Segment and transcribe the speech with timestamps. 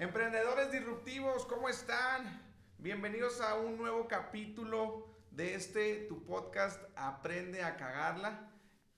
[0.00, 2.42] Emprendedores disruptivos, ¿cómo están?
[2.78, 8.50] Bienvenidos a un nuevo capítulo de este tu podcast Aprende a cagarla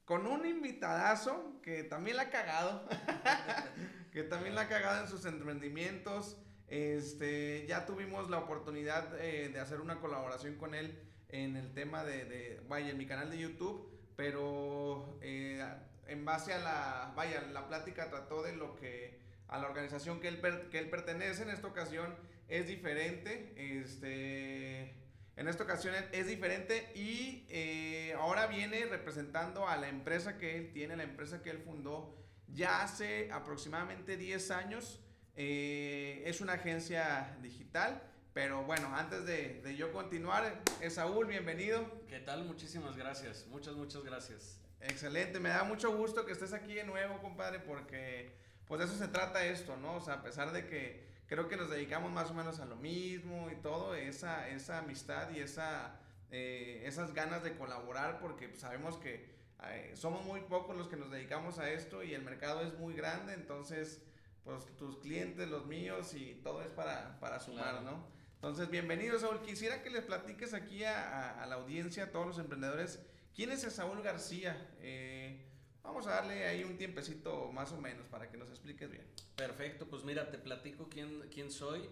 [0.04, 2.88] con un invitadazo que también la ha cagado,
[4.12, 6.38] que también la ha cagado en sus emprendimientos.
[6.68, 12.04] Este, ya tuvimos la oportunidad eh, de hacer una colaboración con él en el tema
[12.04, 15.66] de, vaya, en mi canal de YouTube, pero eh,
[16.06, 19.21] en base a la, vaya, la plática trató de lo que,
[19.52, 22.14] a la organización que él, que él pertenece en esta ocasión
[22.48, 24.94] es diferente, este,
[25.36, 30.72] en esta ocasión es diferente y eh, ahora viene representando a la empresa que él
[30.72, 32.16] tiene, la empresa que él fundó
[32.48, 35.00] ya hace aproximadamente 10 años.
[35.34, 38.02] Eh, es una agencia digital.
[38.34, 41.86] Pero bueno, antes de, de yo continuar, Saúl, bienvenido.
[42.08, 42.44] ¿Qué tal?
[42.44, 43.46] Muchísimas gracias.
[43.48, 44.58] Muchas, muchas gracias.
[44.80, 48.41] Excelente, me da mucho gusto que estés aquí de nuevo, compadre, porque
[48.72, 49.96] pues de eso se trata esto, ¿no?
[49.96, 52.76] O sea, a pesar de que creo que nos dedicamos más o menos a lo
[52.76, 58.96] mismo y todo, esa, esa amistad y esa, eh, esas ganas de colaborar, porque sabemos
[58.96, 59.30] que
[59.64, 62.94] eh, somos muy pocos los que nos dedicamos a esto y el mercado es muy
[62.94, 64.00] grande, entonces,
[64.42, 68.06] pues tus clientes, los míos y todo es para, para sumar, ¿no?
[68.36, 69.42] Entonces, bienvenidos, Saúl.
[69.42, 73.00] Quisiera que les platiques aquí a, a, la audiencia, a todos los emprendedores,
[73.36, 74.66] quién es Saúl García.
[74.80, 75.51] Eh,
[75.82, 79.04] vamos a darle ahí un tiempecito más o menos para que nos expliques bien.
[79.36, 81.88] Perfecto, pues mira, te platico quién, quién soy.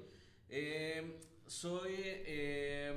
[0.48, 2.92] Eh, soy, eh,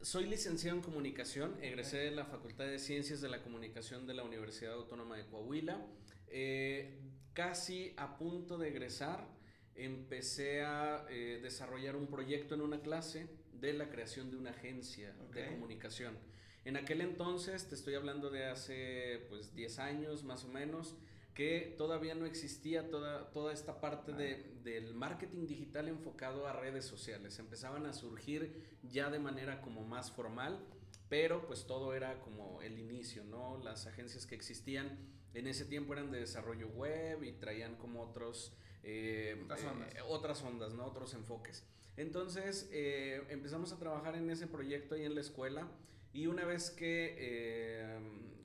[0.00, 4.24] soy licenciado en comunicación, egresé de la Facultad de Ciencias de la Comunicación de la
[4.24, 5.84] Universidad Autónoma de Coahuila.
[6.28, 6.98] Eh,
[7.34, 9.26] casi a punto de egresar,
[9.74, 15.14] empecé a eh, desarrollar un proyecto en una clase de la creación de una agencia
[15.28, 15.42] okay.
[15.42, 16.16] de comunicación.
[16.64, 20.94] En aquel entonces, te estoy hablando de hace pues 10 años más o menos,
[21.34, 26.84] que todavía no existía toda, toda esta parte de, del marketing digital enfocado a redes
[26.84, 27.38] sociales.
[27.38, 30.60] Empezaban a surgir ya de manera como más formal,
[31.08, 33.58] pero pues todo era como el inicio, ¿no?
[33.58, 34.98] Las agencias que existían
[35.34, 38.52] en ese tiempo eran de desarrollo web y traían como otros...
[38.84, 39.94] Eh, otras, ondas.
[39.94, 40.84] Eh, otras ondas, ¿no?
[40.84, 41.64] Otros enfoques.
[41.96, 45.68] Entonces eh, empezamos a trabajar en ese proyecto ahí en la escuela
[46.12, 47.98] y una vez que, eh,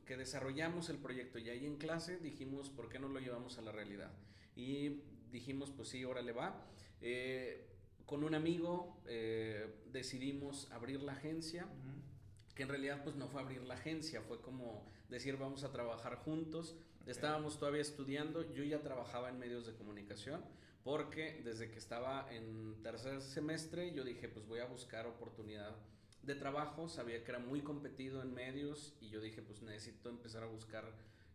[0.05, 3.61] que desarrollamos el proyecto y ahí en clase dijimos, ¿por qué no lo llevamos a
[3.61, 4.11] la realidad?
[4.55, 5.01] Y
[5.31, 6.65] dijimos, pues sí, órale va.
[7.01, 7.67] Eh,
[8.05, 12.55] con un amigo eh, decidimos abrir la agencia, uh -huh.
[12.55, 16.15] que en realidad pues no fue abrir la agencia, fue como decir vamos a trabajar
[16.15, 16.77] juntos.
[17.01, 17.11] Okay.
[17.11, 20.43] Estábamos todavía estudiando, yo ya trabajaba en medios de comunicación,
[20.83, 25.75] porque desde que estaba en tercer semestre yo dije pues voy a buscar oportunidad
[26.23, 30.43] de trabajo, sabía que era muy competido en medios y yo dije, pues necesito empezar
[30.43, 30.91] a buscar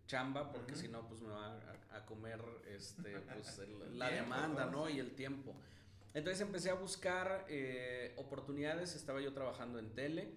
[0.06, 0.80] chamba porque uh -huh.
[0.80, 1.56] si no, pues me va
[1.90, 4.88] a, a comer este, pues, el, la tiempo, demanda, ¿no?
[4.90, 5.54] Y el tiempo.
[6.14, 10.34] Entonces empecé a buscar eh, oportunidades, estaba yo trabajando en tele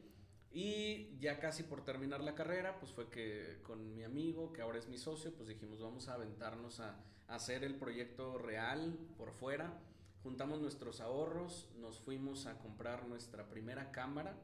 [0.52, 4.78] y ya casi por terminar la carrera, pues fue que con mi amigo, que ahora
[4.78, 6.96] es mi socio, pues dijimos, vamos a aventarnos a,
[7.28, 9.78] a hacer el proyecto real por fuera
[10.26, 14.36] juntamos nuestros ahorros, nos fuimos a comprar nuestra primera cámara,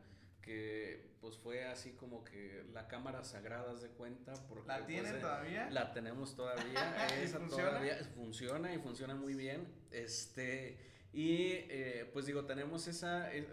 [0.44, 4.34] que pues fue así como que la cámara sagrada de cuenta.
[4.48, 5.72] Porque, ¿La tiene pues, todavía?
[5.72, 7.08] La tenemos todavía.
[7.24, 7.70] Esa funciona?
[7.70, 9.68] todavía funciona y funciona muy bien.
[9.90, 10.78] Este,
[11.14, 13.48] y eh, pues digo, tenemos esa, eh,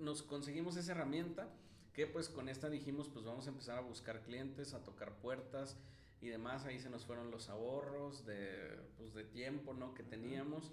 [0.00, 1.48] nos conseguimos esa herramienta
[1.92, 5.76] que pues con esta dijimos pues vamos a empezar a buscar clientes, a tocar puertas
[6.20, 6.64] y demás.
[6.64, 9.94] Ahí se nos fueron los ahorros de, pues, de tiempo, ¿no?
[9.94, 10.72] Que teníamos.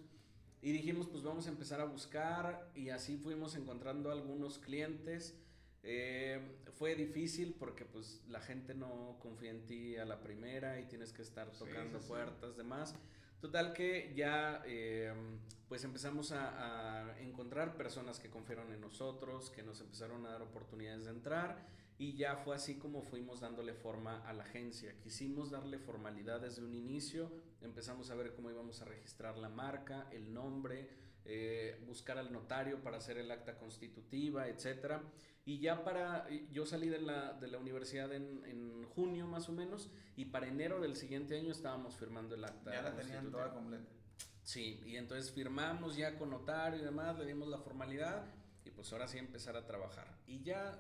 [0.65, 5.39] Y dijimos, pues vamos a empezar a buscar y así fuimos encontrando algunos clientes.
[5.83, 6.41] Eh,
[6.73, 11.13] fue difícil porque pues la gente no confía en ti a la primera y tienes
[11.13, 12.95] que estar tocando sí, puertas, demás.
[13.39, 15.13] Total que ya eh,
[15.67, 20.41] pues empezamos a, a, encontrar personas que confiaron en nosotros, que nos empezaron a dar
[20.41, 21.63] oportunidades de entrar
[21.97, 24.95] y ya fue así como fuimos dándole forma a la agencia.
[24.99, 27.31] Quisimos darle formalidad desde un inicio,
[27.61, 30.89] empezamos a ver cómo íbamos a registrar la marca, el nombre,
[31.25, 35.01] eh, buscar al notario para hacer el acta constitutiva, etcétera.
[35.43, 39.51] Y ya para, yo salí de la, de la universidad en, en, junio más o
[39.51, 42.71] menos, y para enero del siguiente año estábamos firmando el acta.
[42.71, 43.85] Ya la tenían toda completa.
[44.43, 48.25] Sí, y entonces firmamos ya con notario y demás, le dimos la formalidad
[48.63, 50.07] y pues ahora sí empezar a trabajar.
[50.27, 50.79] Y ya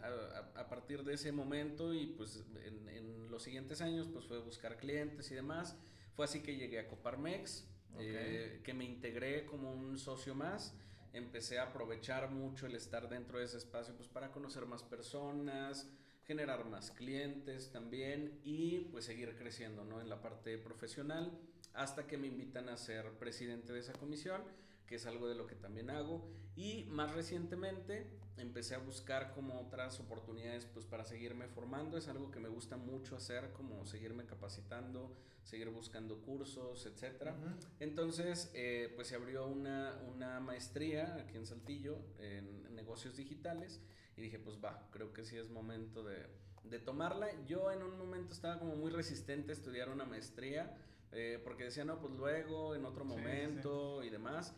[0.55, 4.39] a, a partir de ese momento y pues en, en, los siguientes años pues fue
[4.39, 5.75] buscar clientes y demás.
[6.15, 8.07] Fue así que llegué a Coparmex, okay.
[8.09, 10.73] eh, que me integré como un socio más.
[11.13, 15.89] Empecé a aprovechar mucho el estar dentro de ese espacio pues para conocer más personas,
[16.25, 20.01] generar más clientes también y pues seguir creciendo ¿no?
[20.01, 21.31] en la parte profesional
[21.73, 24.41] hasta que me invitan a ser presidente de esa comisión,
[24.87, 26.27] que es algo de lo que también hago.
[26.55, 32.31] Y más recientemente empecé a buscar como otras oportunidades pues para seguirme formando, es algo
[32.31, 37.31] que me gusta mucho hacer, como seguirme capacitando, seguir buscando cursos, etc.
[37.79, 43.81] Entonces, eh, pues se abrió una, una maestría aquí en Saltillo en negocios digitales
[44.17, 46.25] y dije, pues va, creo que sí es momento de,
[46.63, 47.27] de tomarla.
[47.45, 50.77] Yo en un momento estaba como muy resistente a estudiar una maestría,
[51.11, 54.53] eh, porque decía, no, pues luego, en otro momento y demás.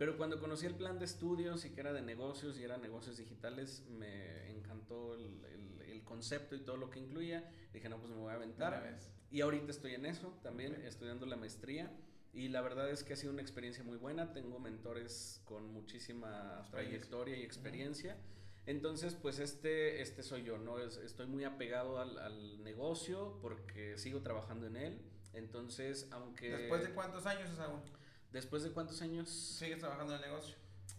[0.00, 3.18] Pero cuando conocí el plan de estudios y que era de negocios y era negocios
[3.18, 5.44] digitales, me encantó el,
[5.86, 7.52] el, concepto y todo lo que incluía.
[7.74, 8.98] Dije, no, pues me voy a aventar.
[9.30, 11.94] Y ahorita estoy en eso también, estudiando la maestría.
[12.32, 14.32] Y la verdad es que ha sido una experiencia muy buena.
[14.32, 18.16] Tengo mentores con muchísima trayectoria y experiencia.
[18.64, 20.78] Entonces, pues este, este soy yo, ¿no?
[20.78, 25.02] estoy muy apegado al, al, negocio porque sigo trabajando en él.
[25.34, 26.56] Entonces, aunque...
[26.56, 27.82] ¿Después de cuántos años es aún?
[28.32, 29.28] ¿Después de cuántos años?
[29.28, 30.54] ¿Sigues trabajando en el negocio?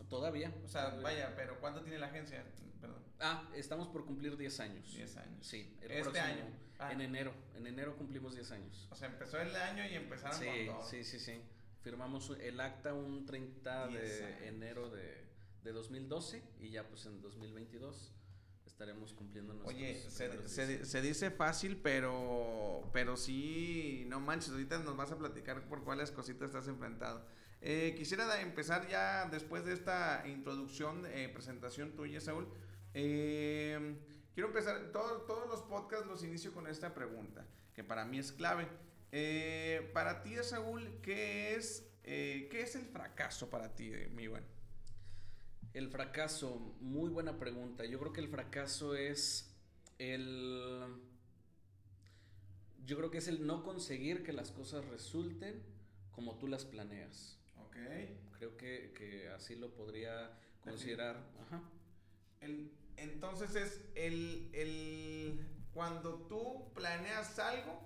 [0.10, 0.54] Todavía.
[0.66, 2.44] O sea, vaya, pero ¿cuánto tiene la agencia?
[2.82, 3.02] Perdón.
[3.20, 4.94] Ah, estamos por cumplir 10 años.
[4.96, 5.46] 10 años.
[5.46, 6.46] Sí, este año.
[6.80, 6.92] Ah.
[6.92, 7.34] En enero.
[7.56, 8.88] En enero cumplimos 10 años.
[8.92, 10.90] O sea, empezó el año y empezaron sí, con todo.
[10.90, 11.42] Sí, sí, sí.
[11.82, 15.26] Firmamos el acta un 30 de enero de,
[15.64, 18.12] de 2012 y ya pues en 2022
[18.82, 24.80] estaremos cumpliendo nuestros Oye, se, se, se, dice fácil, pero, pero sí, no manches, ahorita
[24.80, 27.24] nos vas a platicar por cuáles cositas estás enfrentado.
[27.62, 32.48] Eh, quisiera empezar ya después de esta introducción, eh, presentación tuya, Saúl.
[32.96, 33.98] Eh,
[34.34, 37.46] quiero empezar, todo, todos los podcasts los inicio con esta pregunta,
[37.76, 38.68] que para mí es clave.
[39.12, 44.44] Eh, para ti, Saúl, ¿qué es, ¿qué es el fracaso para ti, mi buen?
[45.74, 47.86] El fracaso, muy buena pregunta.
[47.86, 49.56] Yo creo que el fracaso es
[50.00, 50.84] el...
[52.86, 55.64] Yo creo que es el no conseguir que las cosas resulten
[56.12, 57.40] como tú las planeas.
[57.58, 57.78] Ok.
[58.38, 61.24] Creo que, que así lo podría considerar.
[61.42, 61.62] Ajá.
[62.42, 65.48] El, entonces es el, el...
[65.74, 67.80] Cuando tú planeas algo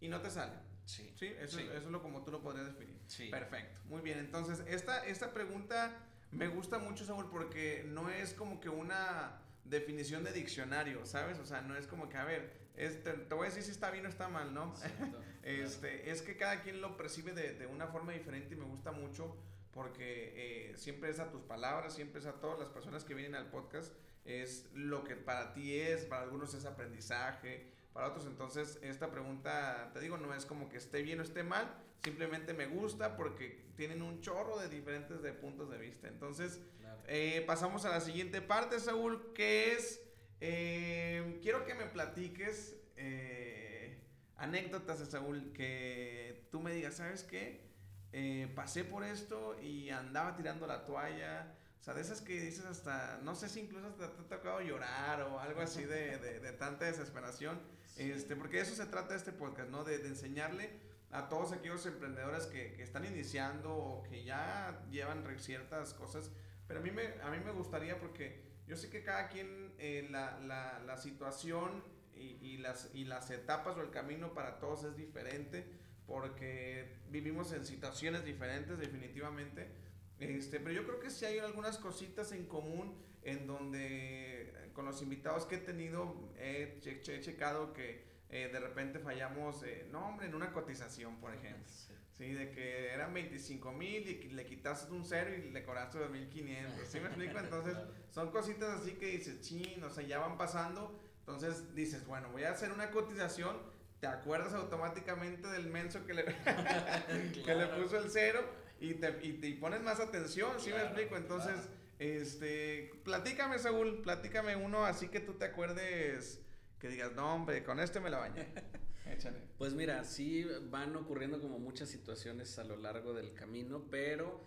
[0.00, 0.54] y no te sale.
[0.84, 1.12] Sí.
[1.18, 3.00] Sí, eso, eso es lo como tú lo podrías definir.
[3.08, 3.30] Sí.
[3.30, 3.80] Perfecto.
[3.86, 4.20] Muy bien.
[4.20, 10.22] Entonces, esta, esta pregunta me gusta mucho, Saúl, porque no es como que una definición
[10.24, 11.38] de diccionario, ¿sabes?
[11.38, 13.90] O sea, no es como que, a ver, este, te voy a decir si está
[13.90, 14.74] bien o está mal, ¿no?
[15.42, 18.92] este, Es que cada quien lo percibe de, de, una forma diferente y me gusta
[18.92, 19.36] mucho
[19.72, 23.34] porque eh, siempre es a tus palabras, siempre es a todas las personas que vienen
[23.34, 23.92] al podcast,
[24.24, 27.66] es lo que para ti es, para algunos es aprendizaje,
[27.96, 31.42] para otros entonces esta pregunta, te digo, no es como que esté bien o esté
[31.42, 31.66] mal,
[32.04, 36.06] simplemente me gusta porque tienen un chorro de diferentes de puntos de vista.
[36.06, 37.00] Entonces, claro.
[37.06, 40.02] eh, pasamos a la siguiente parte, Saúl, que es,
[40.42, 43.98] eh, quiero que me platiques eh,
[44.36, 47.64] anécdotas de Saúl, que tú me digas, ¿sabes qué?
[48.12, 51.50] Eh, pasé por esto y andaba tirando la toalla.
[51.86, 54.60] O sea, de esas que dices hasta, no sé si incluso hasta te ha tocado
[54.60, 57.60] llorar o algo así de, de, de tanta desesperación.
[57.94, 58.10] Sí.
[58.10, 59.84] Este, porque eso se trata este podcast, ¿no?
[59.84, 60.68] De, de enseñarle
[61.12, 66.32] a todos aquellos emprendedores que, que, están iniciando o que ya llevan ciertas cosas.
[66.66, 70.08] Pero a mí me, a mí me gustaría porque yo sé que cada quien, eh,
[70.10, 71.84] la, la, la, situación
[72.16, 75.64] y, y, las, y las etapas o el camino para todos es diferente
[76.04, 79.85] porque vivimos en situaciones diferentes definitivamente.
[80.18, 85.02] Este, pero yo creo que sí hay algunas cositas en común en donde con los
[85.02, 90.08] invitados que he tenido he, he, he checado que eh, de repente fallamos, eh, no
[90.08, 91.64] hombre, en una cotización, por ejemplo.
[91.68, 91.94] Sí.
[92.18, 96.84] sí de que eran 25 mil y le quitaste un cero y le cobraste 2.500.
[96.88, 97.38] ¿Sí me explico?
[97.38, 97.76] Entonces,
[98.10, 101.00] son cositas así que dices, chin, o sea, ya van pasando.
[101.20, 103.56] Entonces dices, bueno, voy a hacer una cotización.
[104.00, 106.24] Te acuerdas automáticamente del menso que le,
[107.44, 108.44] que le puso el cero
[108.80, 111.16] y te, y te pones más atención, ¿sí claro, me explico?
[111.16, 111.70] Entonces, claro.
[111.98, 116.40] este, platícame, Saúl, platícame uno así que tú te acuerdes
[116.78, 118.46] que digas, no, hombre, con este me la bañé.
[119.06, 119.38] Échale.
[119.56, 124.44] Pues mira, sí van ocurriendo como muchas situaciones a lo largo del camino, pero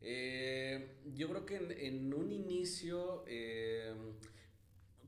[0.00, 3.94] eh, yo creo que en, en un inicio, eh,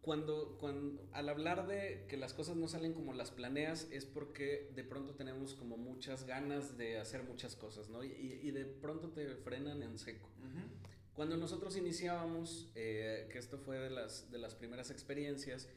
[0.05, 4.71] cuando, cuando, al hablar de que las cosas no salen como las planeas, es porque
[4.75, 8.05] de pronto tenemos como muchas ganas de hacer muchas cosas, ¿no?
[8.05, 10.29] Y, y de pronto te frenan en seco.
[10.39, 11.15] Uh -huh.
[11.15, 15.69] Cuando nosotros iniciábamos, eh, que esto fue de las, de las primeras experiencias,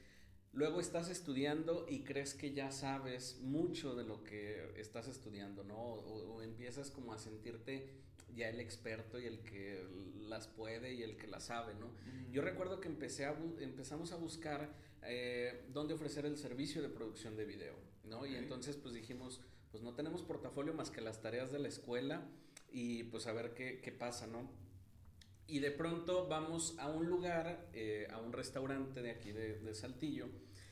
[0.54, 5.76] Luego estás estudiando y crees que ya sabes mucho de lo que estás estudiando, ¿no?
[5.78, 7.88] O, o, empiezas como a sentirte
[8.36, 9.86] ya el experto y el que
[10.28, 11.92] las puede y el que las sabe, ¿no?
[12.32, 14.70] Yo recuerdo que empecé a empezamos a buscar
[15.04, 18.20] eh, dónde ofrecer el servicio de producción de video, ¿no?
[18.20, 18.34] Okay.
[18.34, 19.42] Y entonces pues dijimos,
[19.72, 22.28] pues no tenemos portafolio más que las tareas de la escuela
[22.72, 24.50] y pues a ver qué, qué pasa, ¿no?
[25.48, 29.74] Y de pronto vamos a un lugar, eh, a un restaurante de aquí de, de,
[29.74, 30.28] Saltillo,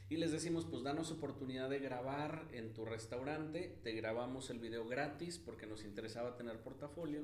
[0.08, 4.88] y les decimos, pues danos oportunidad de grabar en tu restaurante, te grabamos el video
[4.88, 7.24] gratis porque nos interesaba tener portafolio.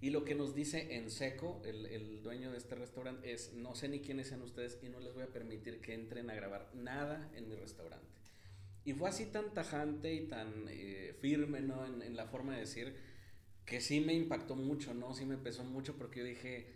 [0.00, 3.74] Y lo que nos dice en seco el, el dueño de este restaurante es, no
[3.74, 6.70] sé ni quiénes sean ustedes y no les voy a permitir que entren a grabar
[6.72, 8.06] nada en mi restaurante.
[8.84, 11.84] Y fue así tan tajante y tan eh, firme, ¿no?
[11.84, 12.94] En, en la forma de decir
[13.66, 15.14] que sí me impactó mucho, ¿no?
[15.14, 16.72] Sí me pesó mucho porque yo dije,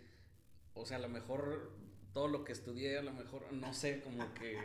[0.75, 1.71] o sea, a lo mejor
[2.15, 4.57] todo lo que estudié, a lo mejor, no sé, como que,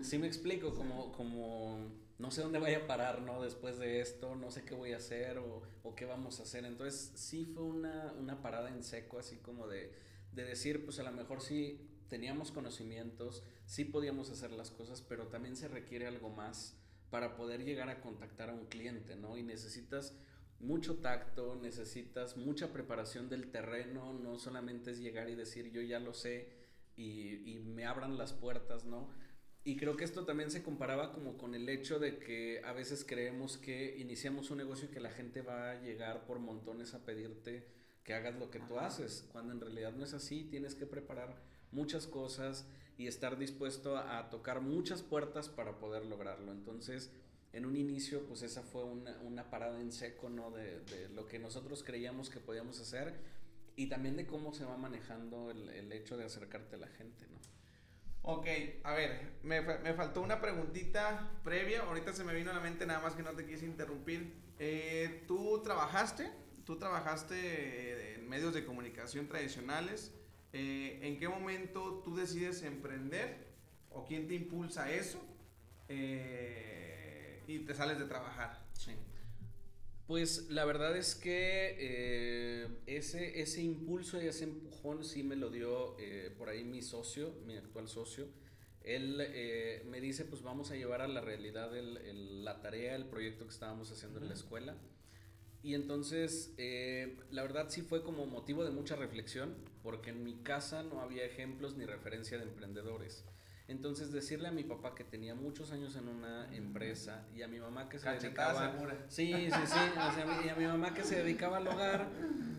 [0.00, 3.42] sí me explico, como, como, no sé dónde vaya a parar, ¿no?
[3.42, 6.64] Después de esto, no sé qué voy a hacer o, o qué vamos a hacer.
[6.64, 9.92] Entonces, sí fue una, una parada en seco, así como de,
[10.32, 15.26] de decir, pues a lo mejor sí teníamos conocimientos, sí podíamos hacer las cosas, pero
[15.26, 16.78] también se requiere algo más
[17.10, 19.36] para poder llegar a contactar a un cliente, ¿no?
[19.36, 20.16] Y necesitas
[20.60, 26.00] mucho tacto, necesitas mucha preparación del terreno, no solamente es llegar y decir yo ya
[26.00, 26.48] lo sé
[26.96, 29.10] y, y, me abran las puertas, ¿no?
[29.64, 33.04] Y creo que esto también se comparaba como con el hecho de que a veces
[33.06, 37.04] creemos que iniciamos un negocio y que la gente va a llegar por montones a
[37.04, 37.66] pedirte
[38.04, 41.34] que hagas lo que tú haces, cuando en realidad no es así, tienes que preparar
[41.72, 42.66] muchas cosas
[42.98, 46.52] y estar dispuesto a, a tocar muchas puertas para poder lograrlo.
[46.52, 47.10] Entonces,
[47.54, 50.50] en un inicio, pues esa fue una, una parada en seco, ¿no?
[50.50, 53.14] De, de, lo que nosotros creíamos que podíamos hacer
[53.76, 57.26] y también de cómo se va manejando el, el hecho de acercarte a la gente,
[57.28, 57.38] ¿no?
[58.26, 58.46] Ok,
[58.84, 62.86] a ver, me, me, faltó una preguntita previa, ahorita se me vino a la mente
[62.86, 64.32] nada más que no te quise interrumpir.
[64.58, 66.30] Eh, ¿Tú trabajaste?
[66.64, 70.10] ¿Tú trabajaste en medios de comunicación tradicionales?
[70.54, 73.46] Eh, ¿En qué momento tú decides emprender?
[73.90, 75.22] ¿O quién te impulsa eso?
[75.88, 76.83] Eh,
[77.46, 78.62] y te sales de trabajar.
[78.72, 78.92] Sí.
[80.06, 85.48] Pues la verdad es que eh, ese, ese impulso y ese empujón sí me lo
[85.48, 88.26] dio eh, por ahí mi socio, mi actual socio.
[88.82, 92.96] Él eh, me dice, pues vamos a llevar a la realidad el, el, la tarea,
[92.96, 94.24] el proyecto que estábamos haciendo uh -huh.
[94.24, 94.76] en la escuela.
[95.62, 96.52] Y entonces,
[97.30, 101.24] la verdad sí fue como motivo de mucha reflexión, porque en mi casa no había
[101.24, 103.24] ejemplos ni referencia de emprendedores.
[103.66, 107.58] Entonces decirle a mi papá que tenía muchos años en una empresa y a mi
[107.58, 109.06] mamá que se Cachetada dedicaba segura.
[109.08, 112.08] Sí, sí, sí, o sea, y a mi mamá que se dedicaba al hogar,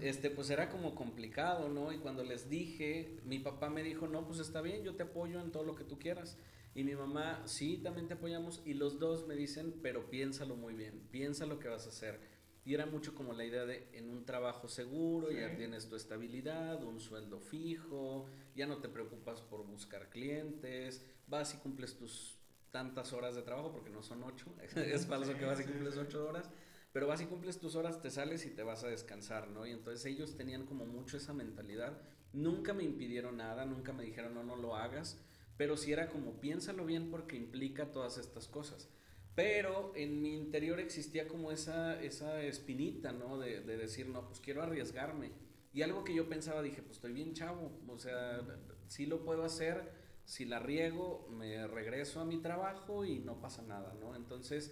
[0.01, 1.91] este pues era como complicado, ¿no?
[1.91, 5.39] Y cuando les dije, mi papá me dijo, "No, pues está bien, yo te apoyo
[5.39, 6.37] en todo lo que tú quieras."
[6.73, 10.73] Y mi mamá, "Sí, también te apoyamos." Y los dos me dicen, "Pero piénsalo muy
[10.73, 12.19] bien, piensa lo que vas a hacer."
[12.65, 15.35] Y era mucho como la idea de en un trabajo seguro, sí.
[15.35, 21.53] ya tienes tu estabilidad, un sueldo fijo, ya no te preocupas por buscar clientes, vas
[21.53, 22.39] y cumples tus
[22.71, 26.27] tantas horas de trabajo, porque no son ocho, es falso que vas y cumples ocho
[26.27, 26.49] horas,
[26.91, 29.65] pero vas y cumples tus horas, te sales y te vas a descansar, ¿no?
[29.67, 32.01] Y entonces ellos tenían como mucho esa mentalidad,
[32.33, 35.21] nunca me impidieron nada, nunca me dijeron no, no lo hagas,
[35.55, 38.89] pero sí era como piénsalo bien porque implica todas estas cosas.
[39.35, 43.37] Pero en mi interior existía como esa, esa espinita, ¿no?
[43.37, 45.31] De, de, decir, no, pues quiero arriesgarme.
[45.73, 48.41] Y algo que yo pensaba, dije, pues estoy bien chavo, o sea,
[48.87, 49.91] sí lo puedo hacer,
[50.23, 54.15] si la riego, me regreso a mi trabajo y no pasa nada, ¿no?
[54.15, 54.71] Entonces,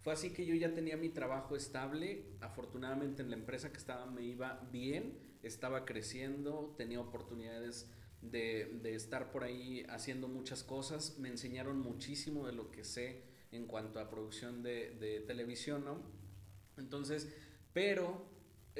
[0.00, 4.06] fue así que yo ya tenía mi trabajo estable, afortunadamente en la empresa que estaba
[4.06, 7.90] me iba bien, estaba creciendo, tenía oportunidades
[8.22, 13.28] de, de estar por ahí haciendo muchas cosas, me enseñaron muchísimo de lo que sé
[13.52, 16.02] en cuanto a producción de, de televisión, ¿no?
[16.76, 17.28] Entonces,
[17.72, 18.26] pero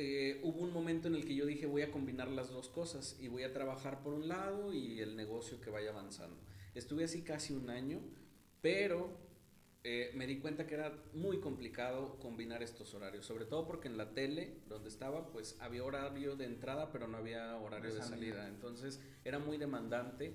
[0.01, 3.17] eh, hubo un momento en el que yo dije voy a combinar las dos cosas
[3.19, 6.37] y voy a trabajar por un lado y el negocio que vaya avanzando.
[6.75, 8.01] Estuve así casi un año,
[8.61, 9.19] pero
[9.83, 13.97] eh, me di cuenta que era muy complicado combinar estos horarios, sobre todo porque en
[13.97, 18.47] la tele donde estaba pues había horario de entrada pero no había horario de salida,
[18.49, 20.33] entonces era muy demandante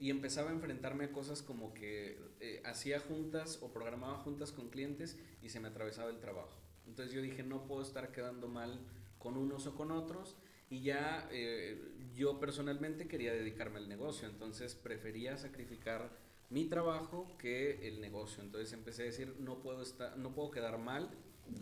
[0.00, 4.70] y empezaba a enfrentarme a cosas como que eh, hacía juntas o programaba juntas con
[4.70, 6.58] clientes y se me atravesaba el trabajo.
[6.86, 8.80] Entonces yo dije, no puedo estar quedando mal
[9.18, 10.36] con unos o con otros
[10.70, 11.78] y ya eh,
[12.14, 16.10] yo personalmente quería dedicarme al negocio, entonces prefería sacrificar
[16.48, 18.42] mi trabajo que el negocio.
[18.42, 21.10] Entonces empecé a decir, no puedo, estar, no puedo quedar mal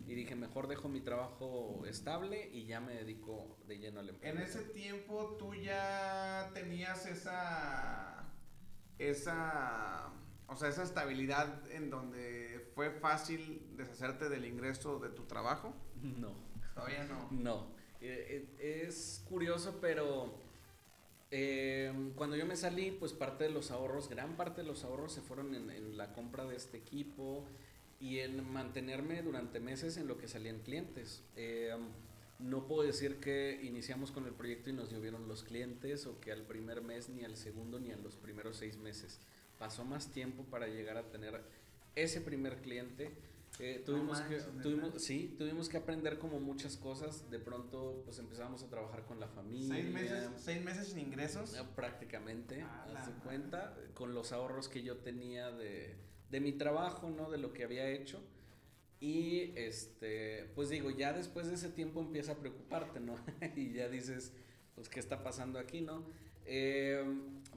[0.07, 4.33] y dije, mejor dejo mi trabajo estable y ya me dedico de lleno al empleo.
[4.33, 8.19] En ese tiempo tú ya tenías esa
[8.99, 10.11] esa,
[10.49, 15.75] o sea, esa estabilidad en donde fue fácil deshacerte del ingreso de tu trabajo?
[16.03, 16.33] No.
[16.75, 17.29] Todavía no.
[17.33, 17.67] No.
[18.01, 20.39] Eh, eh, es curioso, pero
[21.33, 25.13] eh, cuando yo me salí, pues parte de los ahorros, gran parte de los ahorros
[25.13, 27.49] se fueron en, en la compra de este equipo
[28.01, 31.23] y en mantenerme durante meses en lo que salían clientes.
[31.37, 31.75] Eh,
[32.39, 36.31] no puedo decir que iniciamos con el proyecto y nos llovieron los clientes o que
[36.31, 39.19] al primer mes, ni al segundo, ni a los primeros seis meses.
[39.59, 41.43] Pasó más tiempo para llegar a tener
[41.97, 43.11] ese primer cliente.
[43.59, 47.29] Eh, tuvimos que, tuvimos, sí, tuvimos que aprender como muchas cosas.
[47.29, 49.75] De pronto, pues empezamos a trabajar con la familia.
[49.75, 51.57] ¿Seis meses, seis meses sin ingresos?
[51.75, 55.97] prácticamente, ah, cuenta, con los ahorros que yo tenía de,
[56.31, 57.31] de mi trabajo, ¿no?
[57.31, 58.21] De lo que había hecho.
[59.01, 63.17] Y este, pues digo, ya después de ese tiempo empieza a preocuparte, ¿no?
[63.57, 64.33] y ya dices,
[64.75, 66.05] pues, ¿qué está pasando aquí, no?
[66.47, 67.05] Eh,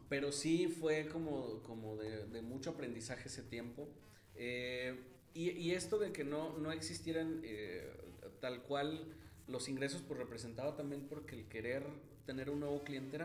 [0.10, 3.88] pero sí fue como, como de, mucho aprendizaje ese tiempo.
[4.36, 5.00] Eh,
[5.34, 7.90] y, esto de que no, no existieran eh,
[8.42, 9.06] tal cual
[9.48, 11.84] los ingresos, pues representaba también porque el querer
[12.25, 13.18] tener un nuevo cliente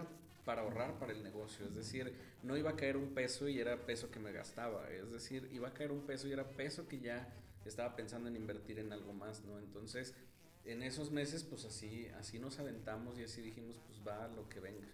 [0.46, 1.66] para ahorrar para el negocio.
[1.66, 4.88] Es decir, no iba a caer un peso y era peso que me gastaba.
[4.90, 7.34] Es decir, iba a caer un peso y era peso que ya
[7.66, 9.58] estaba pensando en invertir en algo más, ¿no?
[9.58, 10.14] Entonces,
[10.64, 14.60] en esos meses, pues así, así nos aventamos y así dijimos, pues va lo que
[14.60, 14.86] venga.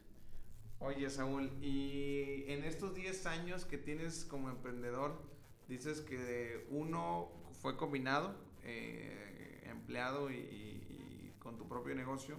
[0.81, 5.23] Oye, Saúl, y en estos 10 años que tienes como emprendedor,
[5.69, 7.31] dices que uno
[7.61, 12.39] fue combinado, eh, empleado y, con tu propio negocio.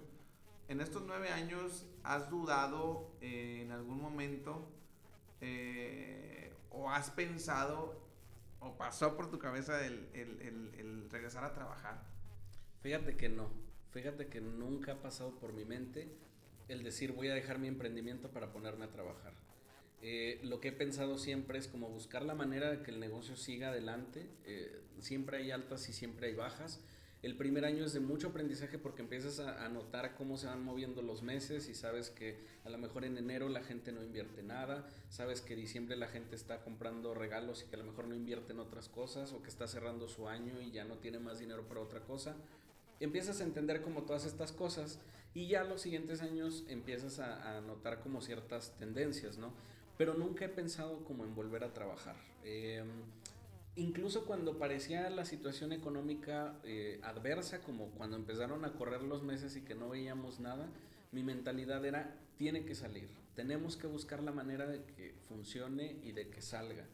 [0.73, 4.67] En estos nueve años, ¿has dudado eh, en algún momento
[5.39, 8.01] eh, o has pensado
[8.59, 12.01] o pasó por tu cabeza el, el, regresar a trabajar?
[12.81, 13.51] Fíjate que no,
[13.91, 16.11] fíjate que nunca ha pasado por mi mente
[16.67, 19.33] el decir voy a dejar mi emprendimiento para ponerme a trabajar.
[20.01, 23.35] Eh, lo que he pensado siempre es como buscar la manera de que el negocio
[23.35, 24.27] siga adelante.
[24.97, 26.81] Siempre hay altas y siempre hay bajas.
[27.23, 31.01] El primer año es de mucho aprendizaje porque empiezas a, notar cómo se van moviendo
[31.01, 34.85] los meses y sabes que a lo mejor en enero la gente no invierte nada,
[35.07, 38.51] sabes que diciembre la gente está comprando regalos y que a lo mejor no invierte
[38.51, 41.65] en otras cosas o que está cerrando su año y ya no tiene más dinero
[41.65, 42.35] para otra cosa.
[42.99, 44.99] Empiezas a entender como todas estas cosas
[45.33, 49.53] y ya los siguientes años empiezas a, notar como ciertas tendencias, ¿no?
[49.97, 52.17] Pero nunca he pensado como en volver a trabajar.
[52.43, 52.83] Eh,
[53.75, 59.55] incluso cuando parecía la situación económica eh, adversa, como cuando empezaron a correr los meses
[59.55, 60.67] y que no veíamos nada,
[61.11, 66.11] mi mentalidad era, tiene que salir, tenemos que buscar la manera de que funcione y
[66.11, 66.85] de que salga.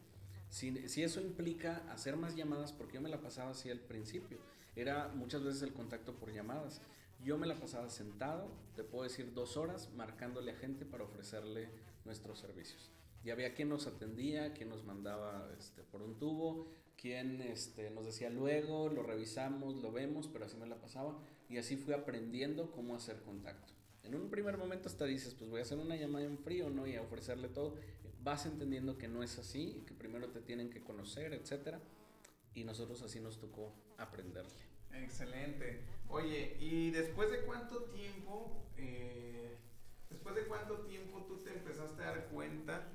[0.48, 4.38] Si, si eso implica hacer más llamadas, porque yo me la pasaba así al principio,
[4.76, 6.80] era muchas veces el contacto por llamadas.
[7.22, 11.68] Yo me la pasaba sentado, te puedo decir dos horas, marcándole a gente para ofrecerle
[12.04, 12.90] nuestros servicios.
[13.24, 18.06] Y había quien nos atendía, quien nos mandaba este, por un tubo, quien este, nos
[18.06, 21.18] decía luego, lo revisamos, lo vemos, pero así me la pasaba.
[21.48, 23.72] Y así fui aprendiendo cómo hacer contacto.
[24.04, 26.86] En un primer momento hasta dices, pues voy a hacer una llamada en frío, ¿no?
[26.86, 27.76] Y a ofrecerle todo.
[28.22, 31.80] Vas entendiendo que no es así, que primero te tienen que conocer, etcétera.
[32.54, 34.50] Y nosotros así nos tocó aprenderle.
[34.92, 35.80] Excelente.
[36.08, 39.56] Oye, ¿y después de cuánto tiempo, eh,
[40.08, 42.88] después de cuánto tiempo tú te empezaste a dar cuenta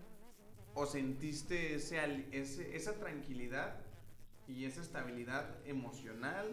[0.76, 3.78] o sentiste ese, esa tranquilidad
[4.48, 6.46] y esa estabilidad emocional,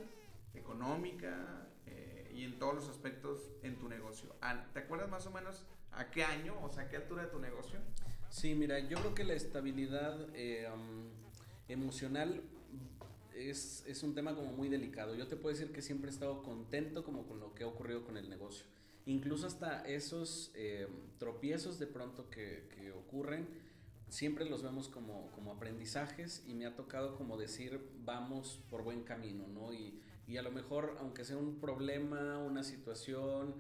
[0.55, 4.35] económica eh, y en todos los aspectos en tu negocio.
[4.73, 7.81] ¿Te acuerdas más o menos a qué año, o a qué altura de tu negocio?
[8.31, 10.69] Sí, mira, yo creo que la estabilidad eh,
[11.69, 12.43] emocional
[13.35, 15.15] es, es, un tema como muy delicado.
[15.17, 18.05] Yo te puedo decir que siempre he estado contento como con lo que ha ocurrido
[18.05, 18.65] con el negocio.
[19.05, 20.87] Incluso hasta esos eh,
[21.19, 23.49] tropiezos de pronto que, que ocurren,
[24.13, 29.05] siempre los vemos como, como aprendizajes y me ha tocado como decir vamos por buen
[29.05, 29.73] camino, ¿no?
[29.73, 33.55] Y, y a lo mejor, aunque sea un problema, una situación,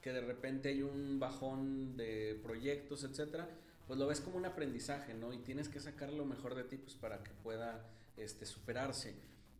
[0.00, 3.48] que de repente hay un bajón de proyectos, etcétera,
[3.88, 5.32] pues lo ves como un aprendizaje, ¿no?
[5.32, 7.84] Y tienes que sacar lo mejor de ti pues, para que pueda
[8.16, 9.16] este, superarse.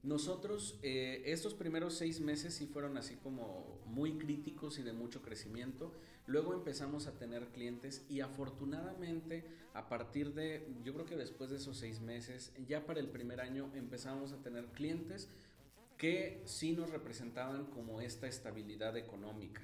[0.06, 5.20] Nosotros, eh, estos primeros seis meses sí fueron así como muy críticos y de mucho
[5.20, 5.92] crecimiento.
[6.28, 11.56] Luego empezamos a tener clientes y afortunadamente a partir de, yo creo que después de
[11.56, 15.28] esos seis meses, ya para el primer año empezamos a tener clientes
[15.96, 19.62] que sí nos representaban como esta estabilidad económica.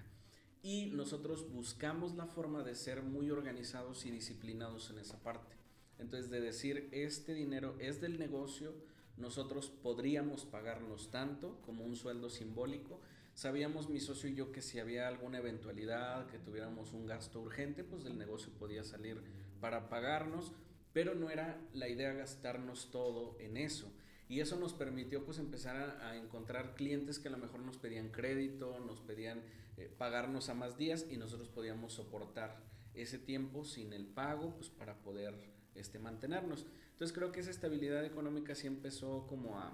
[0.61, 5.55] Y nosotros buscamos la forma de ser muy organizados y disciplinados en esa parte.
[6.01, 8.75] Entonces, de decir, este dinero es del negocio,
[9.17, 13.01] nosotros podríamos pagarnos tanto como un sueldo simbólico
[13.35, 17.83] Sabíamos mi socio y yo que si había alguna eventualidad, que tuviéramos un gasto urgente,
[17.83, 19.23] pues del negocio podía salir
[19.61, 20.53] para pagarnos,
[20.93, 23.91] pero no era la idea gastarnos todo en eso.
[24.29, 28.11] Y eso nos permitió pues empezar a, encontrar clientes que a lo mejor nos pedían
[28.11, 29.43] crédito, nos pedían
[29.79, 32.63] eh, pagarnos a más días y nosotros podíamos soportar
[32.95, 35.35] ese tiempo sin el pago pues para poder
[35.75, 36.67] este, mantenernos.
[37.03, 39.73] Entonces creo que esa estabilidad económica sí empezó como a,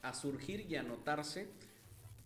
[0.00, 1.46] a surgir y a notarse.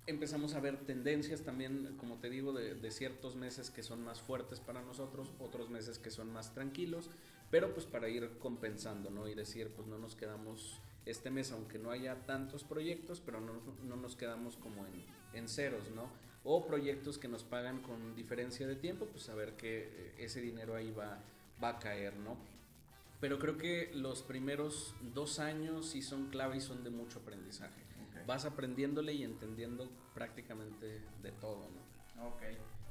[0.06, 4.60] Empezamos a ver tendencias también, como te digo, de, ciertos meses que son más fuertes
[4.60, 7.10] para nosotros, otros meses que son más tranquilos,
[7.50, 9.26] pero pues para ir compensando, ¿no?
[9.26, 13.54] Y decir, pues no nos quedamos este mes, aunque no haya tantos proyectos, pero no,
[13.82, 16.08] no nos quedamos como en, en, ceros, ¿no?
[16.44, 20.76] O proyectos que nos pagan con diferencia de tiempo, pues saber que eh, ese dinero
[20.76, 21.18] ahí va,
[21.60, 22.53] va a caer, ¿no?
[23.24, 27.82] Pero creo que los primeros dos años sí son clave y son de mucho aprendizaje.
[28.10, 28.22] Okay.
[28.26, 32.26] Vas aprendiéndole y entendiendo prácticamente de todo, ¿no?
[32.26, 32.42] Ok.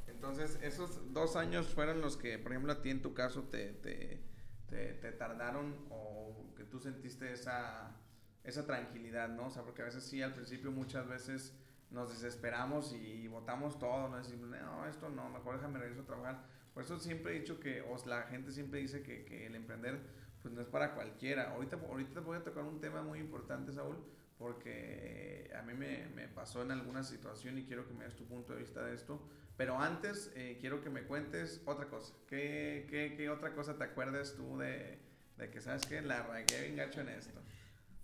[0.07, 3.73] Entonces, esos dos años fueron los que, por ejemplo, a ti en tu caso te,
[3.73, 4.23] te,
[4.71, 7.95] te, te tardaron o que tú sentiste esa,
[8.43, 9.45] esa tranquilidad, ¿no?
[9.45, 11.55] O sea, porque a veces sí, al principio muchas veces
[11.91, 14.17] nos desesperamos y votamos todo, ¿no?
[14.17, 16.43] Decimos, no, esto no, mejor déjame regreso a trabajar.
[16.73, 19.99] Por eso siempre he dicho que, o la gente siempre dice que, que, el emprender,
[20.43, 21.53] pues no es para cualquiera.
[21.53, 23.97] Ahorita, ahorita voy a tocar un tema muy importante, Saúl,
[24.37, 28.25] porque a mí me, me pasó en alguna situación y quiero que me des tu
[28.25, 29.19] punto de vista de esto.
[29.57, 32.13] Pero antes, eh, quiero que me cuentes otra cosa.
[32.27, 34.99] ¿Qué, qué, qué otra cosa te acuerdas tú de,
[35.37, 37.39] de que, sabes que la regué bien gacho en esto?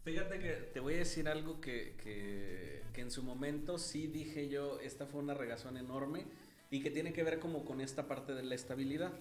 [0.04, 4.48] Fíjate que te voy a decir algo que, que, que, en su momento sí dije
[4.48, 6.26] yo, esta fue una regazón enorme
[6.72, 9.12] y que tiene que ver como con esta parte de la estabilidad.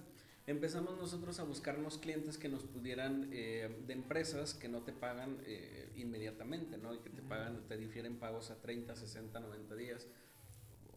[0.49, 5.37] Empezamos nosotros a buscarnos clientes que nos pudieran, eh, de empresas que no te pagan
[5.45, 6.91] eh, inmediatamente, ¿no?
[6.95, 10.07] Y que te pagan, te difieren pagos a 30, 60, 90 días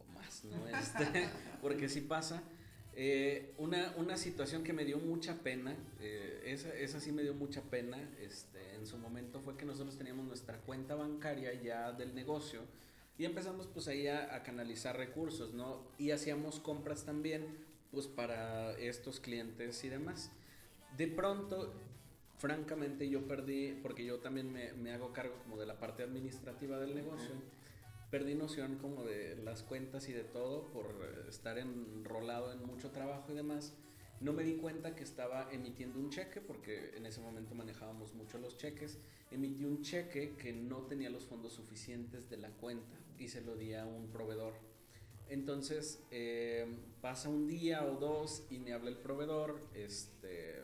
[0.01, 0.57] o más, ¿no?
[0.79, 1.29] Este,
[1.61, 2.43] porque sí pasa.
[2.95, 7.35] Eh, una, una, situación que me dio mucha pena, eh, esa, esa, sí me dio
[7.35, 12.15] mucha pena este, en su momento fue que nosotros teníamos nuestra cuenta bancaria ya del
[12.15, 12.63] negocio
[13.19, 15.83] y empezamos pues ahí a, a, canalizar recursos, ¿no?
[15.99, 20.31] Y hacíamos compras también pues para estos clientes y demás.
[20.97, 21.73] De pronto,
[22.39, 26.81] francamente yo perdí, porque yo también me, me hago cargo como de la parte administrativa
[26.81, 27.31] del negocio
[28.13, 30.85] perdí noción como de las cuentas y de todo por
[31.31, 33.73] estar enrolado en mucho trabajo y demás.
[34.21, 38.37] No me di cuenta que estaba emitiendo un cheque, porque en ese momento manejábamos mucho
[38.37, 38.99] los cheques.
[39.31, 43.57] Emití un cheque que no tenía los fondos suficientes de la cuenta y se lo
[43.57, 44.53] di a un proveedor.
[45.29, 46.67] Entonces eh,
[47.01, 50.63] pasa un día o dos y me habla el proveedor, este,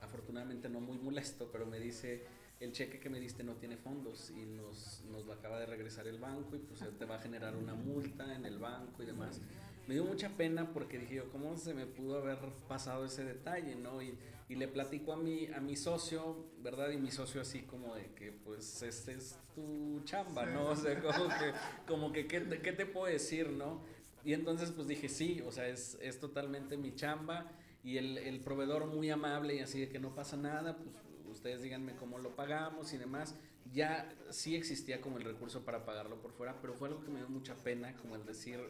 [0.00, 2.24] afortunadamente no muy molesto, pero me dice,
[2.60, 6.06] el cheque que me diste no tiene fondos y nos, nos lo acaba de regresar
[6.06, 9.40] el banco y pues te va a generar una multa en el banco y demás.
[9.86, 13.76] Me dio mucha pena porque dije yo, ¿cómo se me pudo haber pasado ese detalle,
[13.76, 14.02] no?
[14.02, 14.18] Y,
[14.48, 16.90] y le platico a mi, a mi socio, ¿verdad?
[16.90, 20.70] Y mi socio así como de que, pues, este es tu chamba, ¿no?
[20.70, 21.52] O sea, como que,
[21.86, 23.80] como que ¿qué, te, ¿qué te puedo decir, no?
[24.24, 27.52] Y entonces, pues dije, sí, o sea, es, es totalmente mi chamba.
[27.84, 30.88] Y el, el proveedor muy amable y así de que no pasa nada, pues
[31.30, 33.36] ustedes díganme cómo lo pagamos y demás.
[33.72, 37.18] Ya sí existía como el recurso para pagarlo por fuera, pero fue algo que me
[37.20, 38.60] dio mucha pena, como el decir,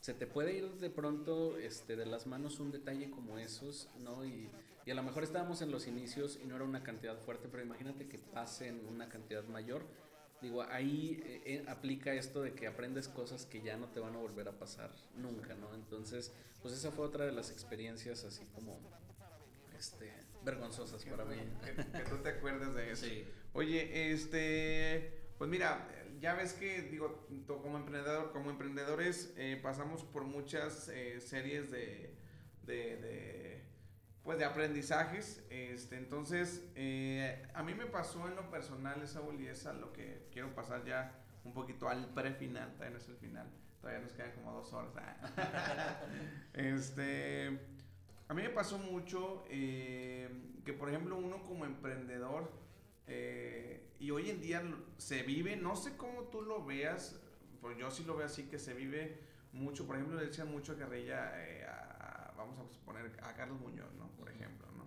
[0.00, 4.24] se te puede ir de pronto este, de las manos un detalle como esos, ¿no?
[4.24, 4.50] Y,
[4.86, 7.62] y a lo mejor estábamos en los inicios y no era una cantidad fuerte, pero
[7.62, 9.84] imagínate que pase en una cantidad mayor.
[10.40, 14.14] Digo, ahí eh, eh, aplica esto de que aprendes cosas que ya no te van
[14.14, 15.74] a volver a pasar nunca, ¿no?
[15.74, 16.32] Entonces,
[16.62, 18.80] pues esa fue otra de las experiencias así como,
[19.78, 20.10] este,
[20.42, 21.36] vergonzosas para mí.
[21.62, 23.04] Que, que, tú te acuerdes de eso.
[23.04, 23.24] Sí.
[23.52, 25.88] Oye, este, pues mira,
[26.20, 32.14] ya ves que, digo, como emprendedor, como emprendedores eh, pasamos por muchas eh, series de,
[32.66, 33.64] de,
[34.22, 39.70] pues de aprendizajes, este, entonces, eh, a mí me pasó en lo personal esa y
[39.80, 41.10] lo que quiero pasar ya
[41.42, 43.46] un poquito al pre-final, todavía no es el final,
[43.80, 44.92] todavía nos quedan como dos horas.
[46.52, 47.58] este
[48.28, 52.52] a mí me pasó mucho que, por ejemplo, uno como emprendedor,
[53.06, 54.62] eh, y hoy en día
[54.98, 57.20] se vive, no sé cómo tú lo veas,
[57.60, 59.20] pues yo sí lo veo así, que se vive
[59.52, 63.60] mucho, por ejemplo, le decían mucho a Guerrilla, eh, a, vamos a poner a Carlos
[63.60, 64.08] Muñoz, ¿no?
[64.12, 64.86] Por ejemplo, ¿no?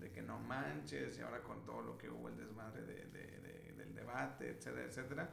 [0.00, 3.40] De que no manches, y ahora con todo lo que hubo, el desmadre de, de,
[3.40, 5.30] de, del debate, etcétera, etcétera.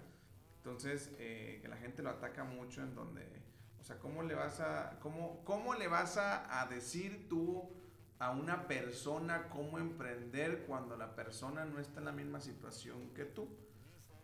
[0.58, 3.44] Entonces, que la gente lo ataca mucho en donde
[3.84, 7.70] o sea, ¿cómo le vas a, cómo, cómo le vas a, a decir tú
[8.24, 13.26] a una persona cómo emprender cuando la persona no está en la misma situación que
[13.26, 13.50] tú?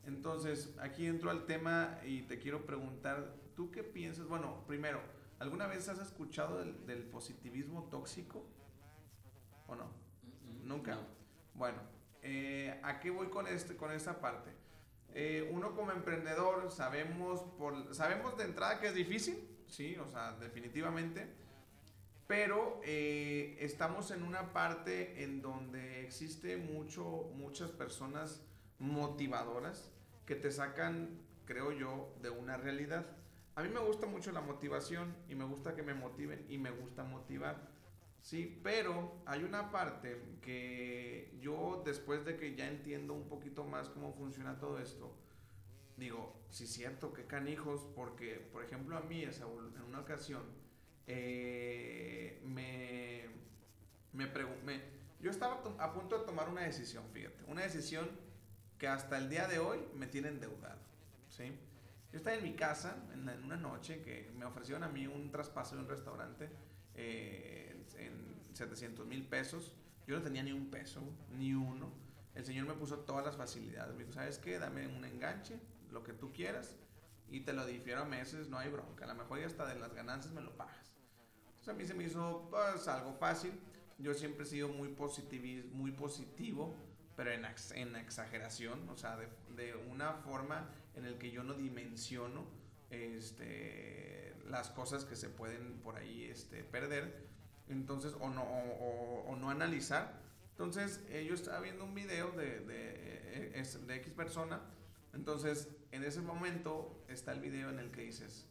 [0.06, 4.26] Entonces, aquí entro al tema y te quiero preguntar, ¿tú qué piensas?
[4.26, 5.02] Bueno, primero,
[5.40, 8.46] ¿alguna vez has escuchado del, del positivismo tóxico?
[9.68, 9.92] ¿O no?
[10.64, 10.96] Nunca.
[10.96, 11.02] No.
[11.54, 11.80] Bueno,
[12.22, 14.50] eh, ¿a qué voy con, este, con esta parte?
[15.14, 20.38] Eh, uno como emprendedor sabemos, por, sabemos de entrada que es difícil, sí, o sea,
[20.40, 21.28] definitivamente,
[22.30, 28.44] pero eh, estamos en una parte en donde existe mucho, muchas personas
[28.78, 29.89] motivadoras
[30.28, 33.08] que te sacan, creo yo, de una realidad.
[33.56, 36.70] A mí me gusta mucho la motivación y me gusta que me motiven y me
[36.70, 37.68] gusta motivar.
[38.22, 43.89] Sí, pero hay una parte que yo después de que ya entiendo un poquito más
[43.89, 45.15] cómo funciona todo esto,
[45.98, 50.59] digo, sí cierto, que canijos, porque por ejemplo a mí, en una ocasión,
[51.10, 53.26] eh, me,
[54.13, 54.28] me,
[54.63, 54.82] me,
[55.19, 58.08] yo estaba a punto de tomar una decisión, fíjate, una decisión
[58.78, 60.80] que hasta el día de hoy me tiene endeudado,
[61.28, 61.52] ¿sí?
[62.12, 65.76] Yo estaba en mi casa en, una noche que me ofrecieron a mí un traspaso
[65.76, 66.50] de un restaurante
[66.93, 69.76] eh, en 700 mil pesos.
[70.08, 71.02] Yo no tenía ni un peso,
[71.38, 71.91] ni uno.
[72.34, 73.93] El Señor me puso todas las facilidades.
[73.93, 74.58] Me dijo, ¿sabes qué?
[74.58, 75.60] Dame un enganche,
[75.91, 76.76] lo que tú quieras,
[77.30, 79.06] y te lo difiero a meses, no hay bronca.
[79.06, 80.88] A lo mejor ya hasta de las ganancias me lo pagas.
[81.60, 83.52] Entonces a mí se me hizo pues, algo fácil.
[83.98, 84.95] Yo siempre he sido muy,
[85.74, 86.76] muy positivo,
[87.15, 87.45] pero en,
[87.76, 92.45] en exageración, o sea, de, de una forma en el que yo no dimensiono
[92.89, 97.28] este, las cosas que se pueden por ahí este, perder,
[97.67, 100.22] entonces, o no, o, no analizar.
[100.52, 104.62] Entonces, eh, yo estaba viendo un video de, de, eh, de X persona,
[105.13, 108.48] entonces, en ese momento está el video en el que dices,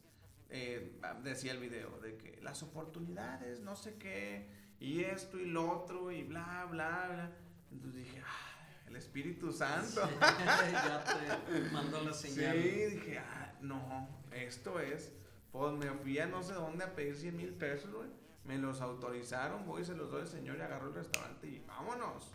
[0.49, 4.47] eh, decía el video, de que las oportunidades, no sé qué,
[4.79, 7.31] y esto y lo otro, y bla, bla, bla.
[7.71, 8.49] Entonces dije, ah,
[8.87, 10.01] el Espíritu Santo.
[10.19, 11.03] ya
[11.45, 12.55] te mandó la señal.
[12.55, 15.13] Sí, dije, ah, no, esto es.
[15.51, 18.09] Pues me fui a no sé dónde a pedir 100 mil pesos, güey.
[18.45, 22.31] Me los autorizaron, voy se los doy al señor y agarro el restaurante y vámonos.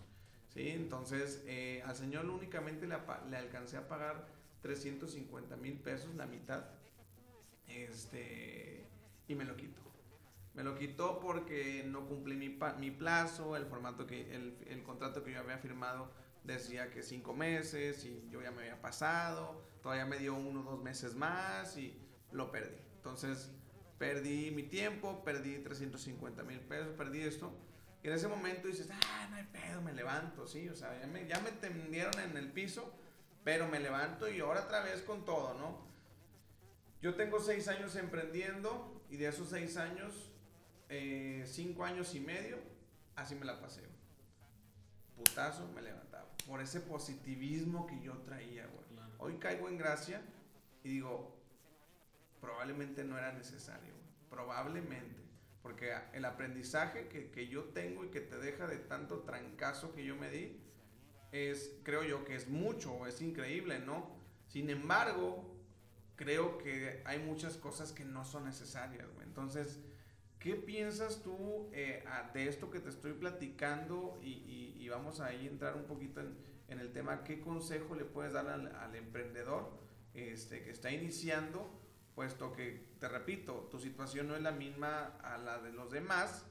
[0.49, 2.97] Sí, entonces eh, al señor únicamente le,
[3.29, 4.27] le, alcancé a pagar
[4.63, 6.65] 350 mil pesos, la mitad.
[7.69, 8.87] Este,
[9.29, 9.81] y me lo quitó.
[10.55, 15.25] Me lo quitó porque no cumplí mi, mi plazo, el formato que, el, el contrato
[15.25, 16.13] que yo había firmado
[16.45, 20.63] decía que cinco meses y yo ya me había pasado, todavía me dio uno o
[20.63, 21.99] dos meses más y
[22.31, 22.77] lo perdí.
[22.97, 23.51] Entonces
[23.99, 27.53] perdí mi tiempo, perdí 350 mil pesos, perdí esto.
[28.03, 31.07] Y en ese momento dices, ah, no hay pedo, me levanto, sí, o sea, ya
[31.07, 32.93] me, ya me tendieron en el piso,
[33.43, 35.94] pero me levanto y ahora otra vez con todo, ¿no?
[37.05, 40.33] Yo tengo seis años emprendiendo y de esos seis años,
[40.89, 42.57] eh, cinco años y medio,
[43.15, 43.83] así me la pasé.
[45.15, 48.85] Putazo, me levantaba por ese positivismo que yo traía, güey.
[49.19, 50.23] Hoy caigo en gracia
[50.83, 51.37] y digo,
[52.41, 53.93] probablemente no era necesario,
[54.31, 55.21] probablemente.
[55.61, 60.07] Porque el aprendizaje que, que, yo tengo y que te deja de tanto trancazo que
[60.07, 60.59] yo me di,
[61.33, 64.09] es, creo yo que es mucho, es increíble, ¿no?
[64.49, 65.54] Sin embargo,
[66.17, 69.27] creo que hay muchas cosas que no son necesarias, güey.
[69.27, 69.79] Entonces,
[70.39, 75.77] ¿qué piensas tú eh, de esto que te estoy platicando y y vamos a entrar
[75.77, 76.37] un poquito en,
[76.69, 79.71] en, el tema, ¿qué consejo le puedes dar al, al, emprendedor
[80.13, 81.81] este, que está iniciando?
[82.15, 86.45] Puesto que, te repito, tu situación no es la misma a la de los demás,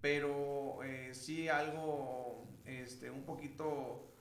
[0.00, 4.12] pero eh, sí algo este, un poquito,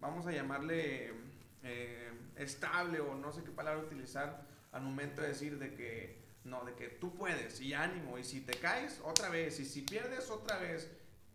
[0.00, 1.14] vamos a llamarle
[1.62, 6.64] eh, estable o no sé qué palabra utilizar al momento de decir de que no,
[6.64, 10.30] de que tú puedes y ánimo y si te caes otra vez y si pierdes
[10.30, 10.90] otra vez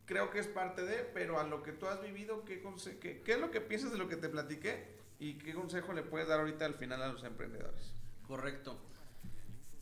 [0.05, 2.61] creo que es parte de, pero a lo que tú has vivido, ¿qué,
[2.99, 4.85] qué, qué es lo que piensas de lo que te platiqué?
[5.19, 7.93] ¿Y qué consejo le puedes dar ahorita al final a los emprendedores?
[8.27, 8.77] Correcto.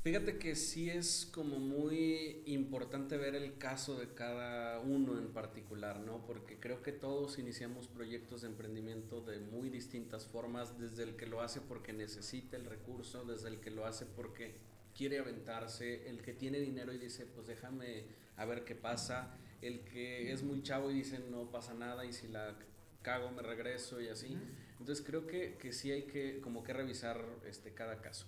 [0.03, 5.99] Fíjate que sí es como muy importante ver el caso de cada uno en particular,
[5.99, 6.25] ¿no?
[6.25, 11.27] Porque creo que todos iniciamos proyectos de emprendimiento de muy distintas formas, desde el que
[11.27, 14.55] lo hace porque necesita el recurso, desde el que lo hace porque
[14.97, 18.05] quiere aventarse, el que tiene dinero y dice, pues déjame
[18.37, 22.13] a ver qué pasa, el que es muy chavo y dice no pasa nada y
[22.13, 22.57] si la
[23.03, 24.35] cago me regreso y así.
[24.79, 28.25] Entonces creo que, que, sí hay que como que revisar este, cada caso.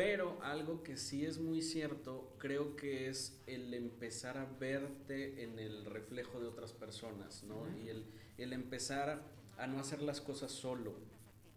[0.00, 5.58] Pero algo que sí es muy cierto, creo que es el empezar a verte en
[5.58, 7.66] el reflejo de otras personas, ¿no?
[7.84, 8.06] Y el,
[8.38, 9.22] el empezar
[9.58, 10.94] a no hacer las cosas solo.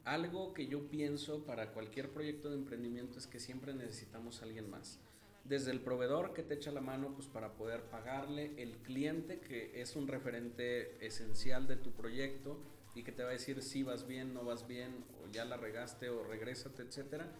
[0.03, 4.69] Algo que yo pienso para cualquier proyecto de emprendimiento es que siempre necesitamos a alguien
[4.69, 4.99] más
[5.45, 9.81] desde el proveedor que te echa la mano pues para poder pagarle, el cliente que
[9.81, 12.57] es un referente esencial de tu proyecto
[12.95, 15.57] y que te va a decir si vas bien, no vas bien, o ya la
[15.57, 17.31] regaste o regrésate, etcétera.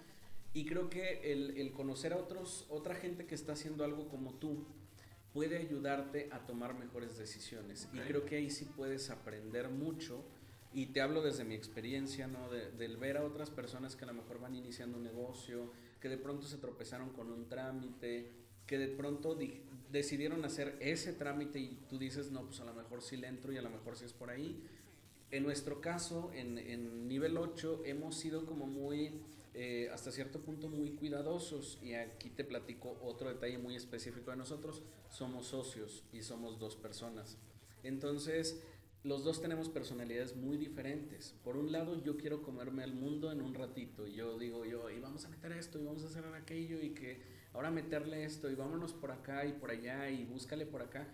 [0.54, 4.36] Y creo que el, el, conocer a otros, otra gente que está haciendo algo como
[4.36, 4.66] tú
[5.34, 7.90] puede ayudarte a tomar mejores decisiones.
[7.92, 10.24] Y creo que ahí sí puedes aprender mucho.
[10.72, 12.50] Y te hablo desde mi experiencia, ¿no?
[12.50, 16.10] De, del ver a otras personas que a lo mejor van iniciando un negocio, que
[16.10, 18.32] de pronto se tropezaron con un trámite,
[18.66, 19.38] que de pronto
[19.92, 23.52] decidieron hacer ese trámite y tú dices, no, pues a lo mejor sí le entro
[23.52, 24.64] y a lo mejor sí es por ahí.
[25.32, 29.22] En nuestro caso, en, en nivel 8, hemos sido como muy,
[29.54, 31.80] eh, hasta cierto punto, muy cuidadosos.
[31.82, 34.84] Y aquí te platico otro detalle muy específico de nosotros.
[35.10, 37.38] Somos socios y somos dos personas.
[37.84, 38.62] Entonces,
[39.04, 41.36] los dos tenemos personalidades muy diferentes.
[41.44, 44.08] Por un lado, yo quiero comerme al mundo en un ratito.
[44.08, 46.92] Y yo digo, yo, y vamos a meter esto, y vamos a hacer aquello, y
[46.92, 47.22] que
[47.54, 51.08] ahora meterle esto, y vámonos por acá y por allá, y búscale por acá.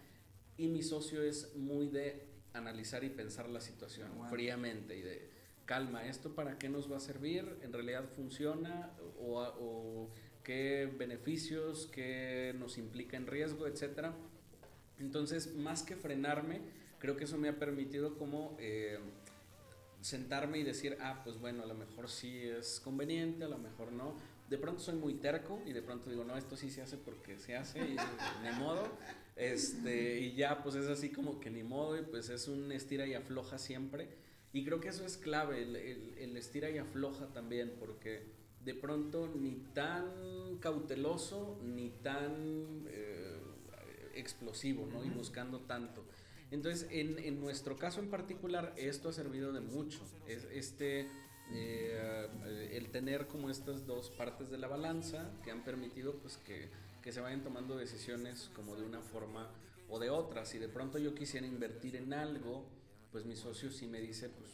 [0.56, 5.38] Y mi socio es muy de analizar y pensar la situación fríamente y de
[5.69, 7.60] calma, ¿esto para qué nos va a servir?
[7.62, 8.91] ¿En realidad funciona?
[9.21, 10.10] ¿O,
[10.43, 11.88] qué beneficios?
[11.93, 13.67] ¿Qué nos implica en riesgo?
[13.67, 14.15] Etcétera.
[14.97, 16.62] Entonces, más que frenarme,
[16.97, 18.97] creo que eso me ha permitido como eh,
[20.01, 23.91] sentarme y decir, ah, pues bueno, a lo mejor sí es conveniente, a lo mejor
[23.91, 24.15] no.
[24.49, 27.38] De pronto soy muy terco y de pronto digo, no, esto sí se hace porque
[27.38, 27.95] se hace y
[28.43, 28.88] ni modo.
[29.36, 33.05] Este, y ya, pues es así como que ni modo y pues es un estira
[33.05, 34.28] y afloja siempre.
[34.51, 38.23] Y creo que eso es clave, el, el, estira y afloja también, porque
[38.65, 43.38] de pronto ni tan cauteloso ni tan eh,
[44.15, 45.05] explosivo, ¿no?
[45.05, 46.03] Y buscando tanto.
[46.51, 49.99] Entonces, en, en, nuestro caso en particular, esto ha servido de mucho.
[50.27, 51.07] Es, este,
[51.51, 52.27] eh,
[52.73, 56.69] el tener como estas dos partes de la balanza que han permitido pues que,
[57.01, 59.47] que, se vayan tomando decisiones como de una forma
[59.89, 60.45] o de otra.
[60.45, 62.65] Si de pronto yo quisiera invertir en algo,
[63.11, 64.51] pues mi socio sí me dice, pues,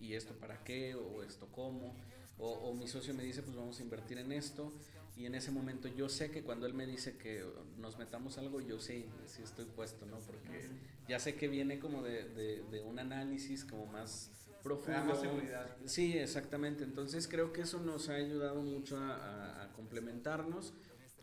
[0.00, 0.94] ¿y esto para qué?
[0.94, 1.94] ¿O esto cómo?
[2.38, 4.72] O, o mi socio me dice, pues vamos a invertir en esto
[5.18, 7.44] y en ese momento yo sé que cuando él me dice que
[7.76, 10.18] nos metamos algo, yo sí, sí estoy puesto, ¿no?
[10.20, 10.70] Porque
[11.08, 14.30] ya sé que viene como de, de, un análisis como más
[14.62, 15.06] profundo.
[15.06, 15.76] Más seguridad.
[15.86, 16.84] Sí, exactamente.
[16.84, 20.72] Entonces creo que eso nos ha ayudado mucho a, complementarnos,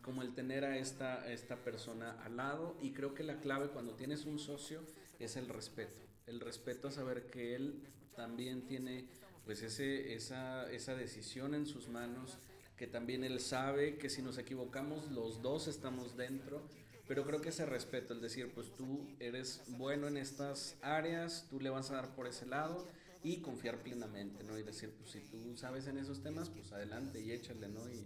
[0.02, 2.76] como el tener a esta, esta persona al lado.
[2.82, 4.82] Y creo que la clave cuando tienes un socio
[5.18, 6.05] es el respeto.
[6.26, 7.82] El respeto a saber que él
[8.16, 9.06] también tiene
[9.44, 12.36] pues ese, esa, esa decisión en sus manos
[12.76, 16.62] que también él sabe que si nos equivocamos los dos estamos dentro,
[17.08, 21.60] pero creo que ese respeto, el decir, pues tú eres bueno en estas áreas, tú
[21.60, 22.86] le vas a dar por ese lado
[23.22, 24.58] y confiar plenamente, ¿no?
[24.58, 27.88] Y decir, pues si tú sabes en esos temas, pues adelante y échale, ¿no?
[27.88, 28.04] Y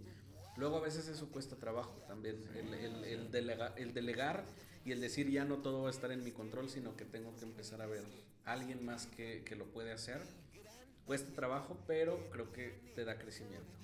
[0.55, 4.45] luego a veces eso cuesta trabajo también, el, el, el, delega, el delegar
[4.83, 7.35] y el decir ya no todo va a estar en mi control, sino que tengo
[7.37, 8.03] que empezar a ver
[8.45, 10.21] a alguien más que, que lo puede hacer.
[11.05, 13.81] Cuesta trabajo, pero creo que te da crecimiento.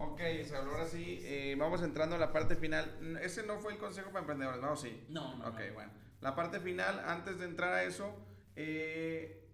[0.00, 0.20] Ok,
[0.54, 3.18] ahora sí, eh, vamos entrando a la parte final.
[3.20, 4.76] Ese no fue el consejo para emprendedores, ¿no?
[4.76, 5.04] Sí.
[5.08, 5.48] No, no.
[5.48, 5.90] Ok, bueno.
[6.20, 8.14] La parte final, antes de entrar a eso,
[8.54, 9.44] eh,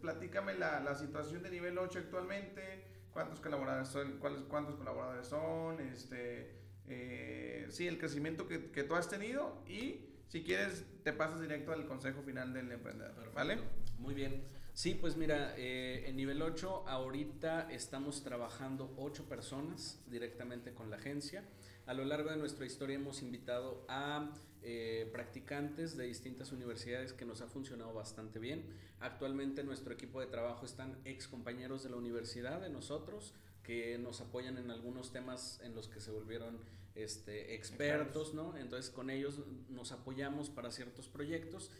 [0.00, 5.80] platícame la, la, situación de nivel 8 actualmente, cuántos colaboradores son, cuáles, cuántos colaboradores son,
[5.80, 6.54] este,
[6.88, 11.72] eh, sí, el crecimiento que, que, tú has tenido y si quieres te pasas directo
[11.72, 13.58] al consejo final del emprendedor, ¿vale?
[13.98, 14.42] Muy bien.
[14.72, 20.96] Sí, pues mira, eh, en nivel 8 ahorita estamos trabajando 8 personas directamente con la
[20.96, 21.44] agencia.
[21.86, 24.32] A lo largo de nuestra historia hemos invitado a
[24.66, 28.64] eh, practicantes de distintas universidades que nos ha funcionado bastante bien.
[28.98, 34.22] Actualmente nuestro equipo de trabajo están ex compañeros de la universidad, de nosotros, que nos
[34.22, 36.58] apoyan en algunos temas en los que se volvieron
[36.94, 38.56] este, expertos, ¿no?
[38.56, 41.70] Entonces con ellos nos apoyamos para ciertos proyectos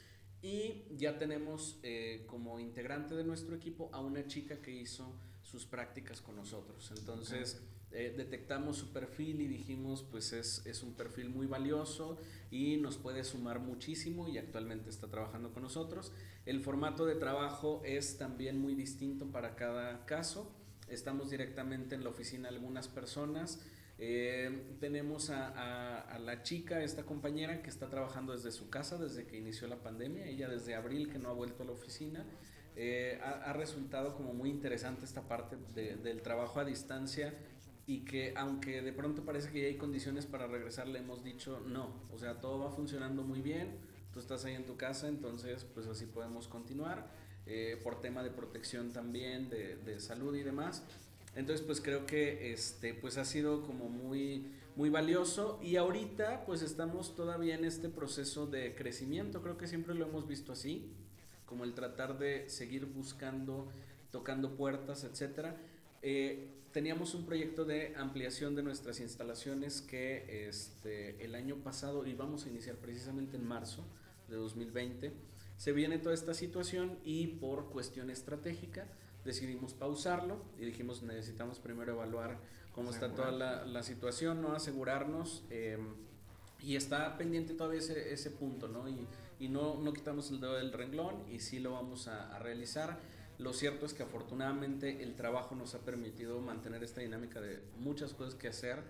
[0.42, 5.11] y ya tenemos eh, como integrante de nuestro equipo a una chica que hizo
[5.55, 6.93] sus prácticas con nosotros.
[6.97, 7.62] Entonces
[7.93, 12.19] eh, detectamos su perfil y dijimos, pues es, es, un perfil muy valioso
[12.51, 16.12] y nos puede sumar muchísimo y actualmente está trabajando con nosotros.
[16.45, 20.53] El formato de trabajo es también muy distinto para cada caso.
[20.88, 23.61] Estamos directamente en la oficina algunas personas
[23.99, 29.25] eh, tenemos a, a, la chica, esta compañera que está trabajando desde su casa desde
[29.27, 32.27] que inició la pandemia, ella desde abril que no ha vuelto a la oficina.
[32.77, 37.33] Eh, ha, ha, resultado como muy interesante esta parte de, del trabajo a distancia
[37.87, 41.61] y que aunque de pronto parece que ya hay condiciones para regresar, le hemos dicho
[41.67, 43.79] no, o sea, todo va funcionando muy bien,
[44.13, 47.09] tú estás ahí en tu casa, entonces pues así podemos continuar,
[47.47, 50.83] eh, por tema de protección también, de, de salud y demás.
[51.37, 56.62] Entonces, pues creo que este, pues ha sido como muy, muy valioso y ahorita pues
[56.62, 60.93] estamos todavía en este proceso de crecimiento, creo que siempre lo hemos visto así,
[61.55, 63.68] como el tratar de seguir buscando,
[64.11, 65.57] tocando puertas, etcétera.
[66.02, 72.44] Eh, teníamos un proyecto de ampliación de nuestras instalaciones que este, el año pasado íbamos
[72.44, 73.84] a iniciar precisamente en marzo
[74.28, 75.12] de 2020.
[75.57, 78.88] Se viene toda esta situación y por cuestión estratégica,
[79.24, 82.40] decidimos pausarlo y dijimos necesitamos primero evaluar
[82.74, 84.55] cómo está toda la, la, situación, ¿no?
[84.57, 85.78] Asegurarnos eh,
[86.61, 88.88] y está pendiente todavía ese, ese punto, ¿no?
[88.88, 89.07] Y,
[89.39, 92.99] y, no, no quitamos el dedo del renglón y sí lo vamos a, a, realizar.
[93.39, 98.14] Lo cierto es que afortunadamente el trabajo nos ha permitido mantener esta dinámica de muchas
[98.14, 98.82] cosas que hacer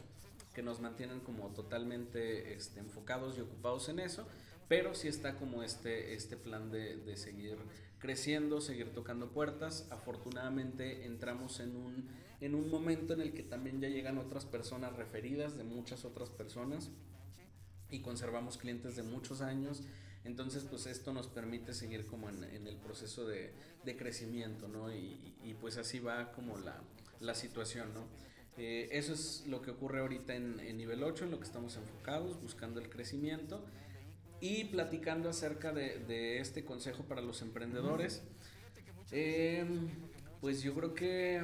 [0.55, 4.26] que nos mantienen como totalmente este, enfocados y ocupados en eso,
[4.68, 7.59] pero sí está como este, este plan de, de seguir
[7.99, 9.86] creciendo, seguir tocando puertas.
[9.90, 12.09] Afortunadamente entramos en un,
[12.40, 16.30] en un momento en el que también ya llegan otras personas referidas de muchas otras
[16.30, 16.90] personas
[17.90, 19.82] y conservamos clientes de muchos años.
[20.25, 23.53] Entonces, pues esto nos permite seguir como en, el proceso de,
[23.99, 24.93] crecimiento, ¿no?
[24.93, 26.83] Y, pues así va como la,
[27.20, 28.07] la situación, ¿no?
[28.57, 32.41] Eh, eso es lo que ocurre ahorita en, nivel 8, en lo que estamos enfocados,
[32.41, 33.64] buscando el crecimiento
[34.41, 38.22] y platicando acerca de, este consejo para los emprendedores.
[39.11, 39.66] Eh,
[40.41, 41.43] pues yo creo que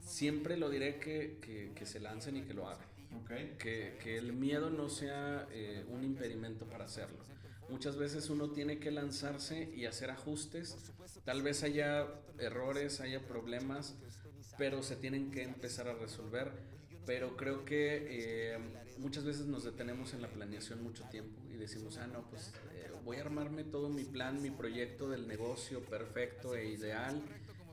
[0.00, 2.91] siempre lo diré que, que se lancen y que lo hagan.
[3.24, 3.56] Okay.
[3.58, 7.18] Que, que, el miedo no sea eh, un impedimento para hacerlo.
[7.68, 10.76] Muchas veces uno tiene que lanzarse y hacer ajustes.
[11.24, 12.06] Tal vez haya
[12.38, 13.94] errores, haya problemas,
[14.58, 16.52] pero se tienen que empezar a resolver.
[17.06, 18.58] Pero creo que eh,
[18.98, 22.90] muchas veces nos detenemos en la planeación mucho tiempo y decimos, ah, no, pues eh,
[23.04, 27.20] voy a armarme todo mi plan, mi proyecto del negocio perfecto e ideal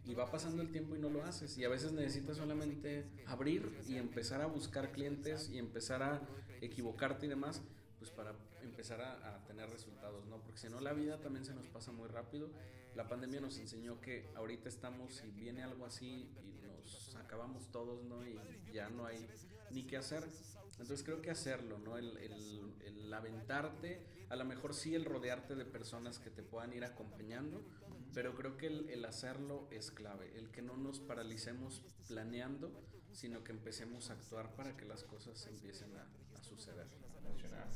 [0.06, 1.58] y va pasando el tiempo y no lo haces.
[1.58, 6.22] Y a veces necesitas solamente abrir y empezar a buscar clientes y empezar a
[6.62, 7.62] equivocarte y demás,
[8.00, 8.34] pues para
[8.64, 10.38] empezar a, a, tener resultados, ¿no?
[10.42, 12.50] Porque si no la vida también se nos pasa muy rápido.
[12.96, 18.04] La pandemia nos enseñó que ahorita estamos y viene algo así y nos acabamos todos,
[18.04, 18.26] ¿no?
[18.26, 18.40] Y
[18.74, 19.28] ya no hay
[19.72, 20.24] ni qué hacer.
[20.72, 21.98] Entonces creo que hacerlo, ¿no?
[21.98, 26.74] El, el, el aventarte, a lo mejor sí el rodearte de personas que te puedan
[26.74, 27.62] ir acompañando,
[28.14, 32.72] pero creo que el, el, hacerlo es clave, el que no nos paralicemos planeando,
[33.12, 36.08] sino que empecemos a actuar para que las cosas empiecen a,
[36.42, 36.88] suceder.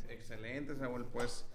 [0.08, 1.06] Excelente, Saúl.
[1.12, 1.46] Pues,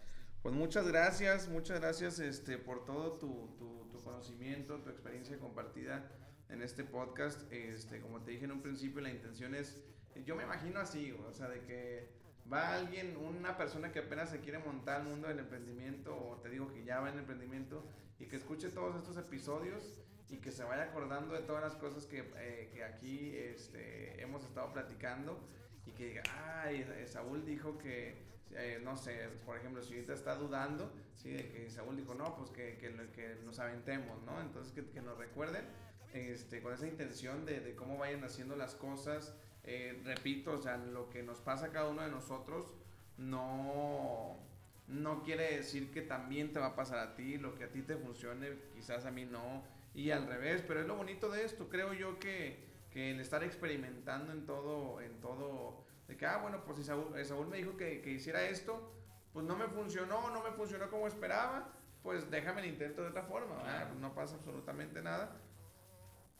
[0.42, 6.08] pues muchas gracias, muchas gracias este, por todo tu, tu, tu, conocimiento, tu experiencia compartida
[6.48, 7.50] en este podcast.
[7.52, 9.80] Este, como te dije en un principio, la intención es,
[10.24, 12.08] yo me imagino así, o sea, de que
[12.52, 16.48] va alguien, una persona que apenas se quiere montar al mundo del emprendimiento, o te
[16.48, 17.84] digo que ya va en el emprendimiento,
[18.18, 22.04] y que escuche todos estos episodios y que se vaya acordando de todas las cosas
[22.06, 25.40] que, eh, que aquí este, hemos estado platicando
[25.86, 26.22] y que diga,
[26.62, 31.30] ay, Saúl dijo que, eh, no sé, por ejemplo, si ahorita está dudando, ¿sí?
[31.30, 34.40] de que Saúl dijo, no, pues que, que, que nos aventemos, ¿no?
[34.40, 35.64] Entonces que, que, nos recuerden
[36.12, 39.34] este, con esa intención de, de cómo vayan haciendo las cosas.
[39.70, 42.74] Eh, repito, o sea, lo que nos pasa a cada uno de nosotros
[43.18, 44.38] no
[44.86, 47.82] no quiere decir que también te va a pasar a ti, lo que a ti
[47.82, 49.62] te funcione, quizás a mí no,
[49.94, 53.44] y al revés, pero es lo bonito de esto, creo yo que, que el estar
[53.44, 57.76] experimentando en todo, en todo, de que, ah, bueno, pues si Saúl, Saúl me dijo
[57.76, 58.94] que, que, hiciera esto,
[59.34, 61.70] pues no me funcionó, no me funcionó como esperaba,
[62.02, 63.56] pues déjame el intento de otra forma,
[64.00, 65.36] no pasa absolutamente nada.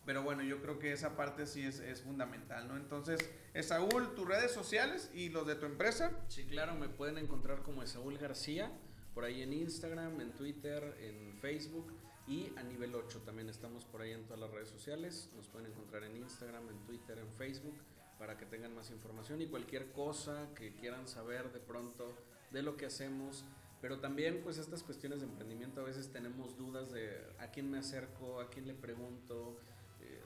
[0.09, 2.79] Pero bueno, yo creo que esa parte sí es, es fundamental, ¿no?
[2.79, 3.29] Entonces,
[3.61, 6.13] Saúl, tus redes sociales y los de tu empresa.
[6.29, 8.73] Sí, claro, me pueden encontrar como Saúl García,
[9.13, 11.93] por ahí en Instagram, en Twitter, en Facebook
[12.27, 15.29] y a nivel 8 también estamos por ahí en todas las redes sociales.
[15.37, 17.77] Nos pueden encontrar en Instagram, en Twitter, en Facebook
[18.19, 22.17] para que tengan más información y cualquier cosa que quieran saber de pronto
[22.51, 23.45] de lo que hacemos.
[23.83, 27.77] Pero también pues estas cuestiones de emprendimiento a veces tenemos dudas de a quién me
[27.77, 29.61] acerco, a quién le pregunto,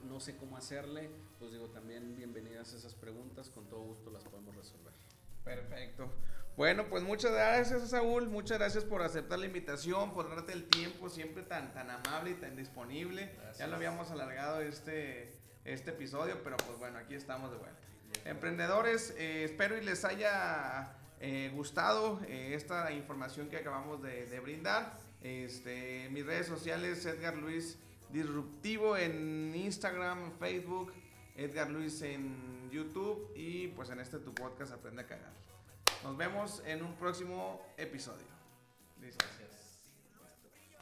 [0.03, 4.55] no sé cómo hacerle, pues digo, también bienvenidas esas preguntas, con todo gusto las podemos
[4.55, 4.93] resolver.
[5.43, 6.09] Perfecto.
[6.55, 8.29] Bueno, pues muchas gracias, Saúl.
[8.29, 12.35] Muchas gracias por aceptar la invitación, por darte el tiempo siempre tan, tan amable y
[12.35, 13.31] tan disponible.
[13.35, 13.57] Gracias.
[13.57, 15.33] Ya lo habíamos alargado este,
[15.65, 17.79] este episodio, pero pues bueno, aquí estamos de vuelta.
[18.25, 24.39] Emprendedores, eh, espero y les haya eh, gustado eh, esta información que acabamos de, de
[24.39, 24.93] brindar.
[25.21, 27.79] Este, mis redes sociales, Edgar Luis
[28.13, 30.93] Disruptivo en Instagram, Facebook,
[31.35, 35.33] Edgar Luis en YouTube y pues en este tu podcast Aprende a Cagar.
[36.03, 38.27] Nos vemos en un próximo episodio.
[38.99, 39.95] Gracias.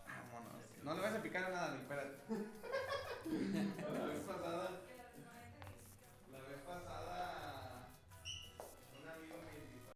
[0.06, 0.62] Vámonos.
[0.84, 2.18] No le vas a picar nada, ni espérate.